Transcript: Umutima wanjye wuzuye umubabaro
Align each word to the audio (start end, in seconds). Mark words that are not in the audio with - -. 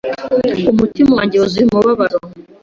Umutima 0.71 1.11
wanjye 1.17 1.35
wuzuye 1.37 1.65
umubabaro 1.67 2.17